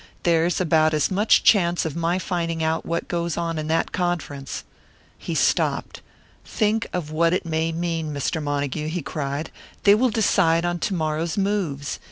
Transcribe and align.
There's 0.23 0.59
about 0.59 0.95
as 0.95 1.11
much 1.11 1.43
chance 1.43 1.85
of 1.85 1.95
my 1.95 2.17
finding 2.17 2.63
out 2.63 2.87
what 2.87 3.07
goes 3.07 3.37
on 3.37 3.59
in 3.59 3.67
that 3.67 3.91
conference" 3.91 4.63
He 5.19 5.35
stopped. 5.35 6.01
"Think 6.43 6.87
of 6.91 7.11
what 7.11 7.33
it 7.33 7.45
may 7.45 7.71
mean, 7.71 8.11
Mr. 8.11 8.41
Montague," 8.41 8.87
he 8.87 9.03
cried. 9.03 9.51
"They 9.83 9.93
will 9.93 10.09
decide 10.09 10.65
on 10.65 10.79
to 10.79 10.95
morrow's 10.95 11.37
moves! 11.37 11.99